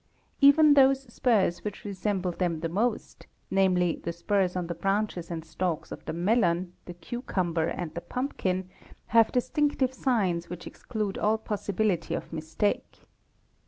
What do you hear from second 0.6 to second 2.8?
those spurs which resembled them the